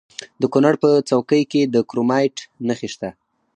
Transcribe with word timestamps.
د 0.41 0.43
کونړ 0.53 0.73
په 0.83 0.89
څوکۍ 1.09 1.43
کې 1.51 1.61
د 1.73 1.75
کرومایټ 1.89 2.37
نښې 2.67 2.89
شته. 2.93 3.09